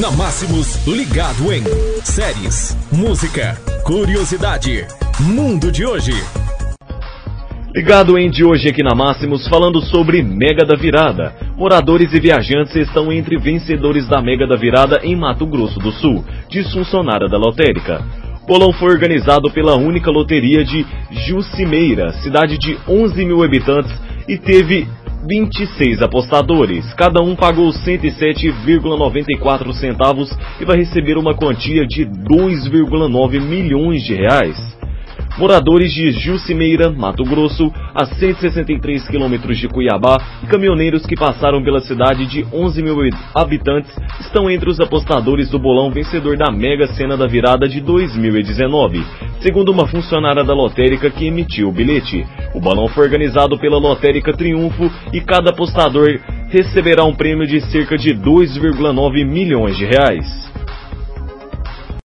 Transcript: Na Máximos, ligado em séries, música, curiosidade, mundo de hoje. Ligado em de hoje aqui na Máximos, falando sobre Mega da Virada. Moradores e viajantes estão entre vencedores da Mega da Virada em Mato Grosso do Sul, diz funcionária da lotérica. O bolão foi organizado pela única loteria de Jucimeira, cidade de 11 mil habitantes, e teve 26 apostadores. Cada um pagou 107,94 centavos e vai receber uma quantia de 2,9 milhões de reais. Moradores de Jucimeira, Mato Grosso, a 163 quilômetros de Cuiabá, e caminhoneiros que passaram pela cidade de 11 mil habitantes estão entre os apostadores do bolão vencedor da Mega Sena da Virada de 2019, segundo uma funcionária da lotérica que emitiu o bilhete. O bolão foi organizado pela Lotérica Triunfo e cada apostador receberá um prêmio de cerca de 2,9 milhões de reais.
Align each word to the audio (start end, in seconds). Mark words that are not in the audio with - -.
Na 0.00 0.10
Máximos, 0.10 0.86
ligado 0.86 1.52
em 1.52 1.62
séries, 2.02 2.74
música, 2.90 3.58
curiosidade, 3.84 4.86
mundo 5.20 5.70
de 5.70 5.84
hoje. 5.84 6.12
Ligado 7.74 8.16
em 8.16 8.30
de 8.30 8.42
hoje 8.42 8.70
aqui 8.70 8.82
na 8.82 8.94
Máximos, 8.94 9.46
falando 9.48 9.82
sobre 9.82 10.22
Mega 10.22 10.64
da 10.64 10.76
Virada. 10.76 11.34
Moradores 11.58 12.10
e 12.14 12.20
viajantes 12.20 12.74
estão 12.74 13.12
entre 13.12 13.36
vencedores 13.36 14.08
da 14.08 14.22
Mega 14.22 14.46
da 14.46 14.56
Virada 14.56 15.00
em 15.02 15.14
Mato 15.14 15.44
Grosso 15.44 15.78
do 15.78 15.92
Sul, 15.92 16.24
diz 16.48 16.72
funcionária 16.72 17.28
da 17.28 17.36
lotérica. 17.36 18.02
O 18.44 18.46
bolão 18.46 18.72
foi 18.72 18.92
organizado 18.92 19.50
pela 19.50 19.76
única 19.76 20.10
loteria 20.10 20.64
de 20.64 20.86
Jucimeira, 21.28 22.14
cidade 22.22 22.56
de 22.56 22.78
11 22.88 23.24
mil 23.26 23.42
habitantes, 23.42 23.92
e 24.26 24.38
teve 24.38 24.88
26 25.28 26.00
apostadores. 26.02 26.92
Cada 26.94 27.22
um 27.22 27.36
pagou 27.36 27.70
107,94 27.70 29.72
centavos 29.72 30.36
e 30.60 30.64
vai 30.64 30.78
receber 30.78 31.16
uma 31.16 31.32
quantia 31.34 31.86
de 31.86 32.04
2,9 32.04 33.40
milhões 33.40 34.02
de 34.02 34.14
reais. 34.14 34.82
Moradores 35.38 35.94
de 35.94 36.10
Jucimeira, 36.10 36.90
Mato 36.90 37.24
Grosso, 37.24 37.72
a 37.94 38.04
163 38.04 39.08
quilômetros 39.08 39.56
de 39.56 39.66
Cuiabá, 39.66 40.18
e 40.42 40.46
caminhoneiros 40.46 41.06
que 41.06 41.16
passaram 41.16 41.64
pela 41.64 41.80
cidade 41.80 42.26
de 42.26 42.46
11 42.52 42.82
mil 42.82 42.98
habitantes 43.34 43.90
estão 44.20 44.50
entre 44.50 44.68
os 44.68 44.78
apostadores 44.78 45.48
do 45.48 45.58
bolão 45.58 45.90
vencedor 45.90 46.36
da 46.36 46.52
Mega 46.52 46.86
Sena 46.88 47.16
da 47.16 47.26
Virada 47.26 47.66
de 47.66 47.80
2019, 47.80 49.02
segundo 49.40 49.72
uma 49.72 49.86
funcionária 49.86 50.44
da 50.44 50.52
lotérica 50.52 51.10
que 51.10 51.26
emitiu 51.26 51.70
o 51.70 51.72
bilhete. 51.72 52.26
O 52.54 52.60
bolão 52.60 52.88
foi 52.88 53.04
organizado 53.04 53.58
pela 53.58 53.78
Lotérica 53.78 54.32
Triunfo 54.32 54.90
e 55.12 55.20
cada 55.20 55.50
apostador 55.50 56.20
receberá 56.48 57.04
um 57.04 57.14
prêmio 57.14 57.46
de 57.46 57.60
cerca 57.70 57.96
de 57.96 58.14
2,9 58.14 59.24
milhões 59.24 59.76
de 59.76 59.86
reais. 59.86 60.51